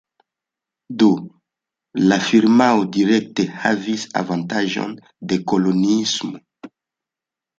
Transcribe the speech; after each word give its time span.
Do 1.01 1.09
la 2.11 2.17
firmao 2.29 2.79
direkte 2.95 3.45
havis 3.65 4.05
avantaĝon 4.21 4.97
de 5.33 5.39
koloniismo. 5.53 6.43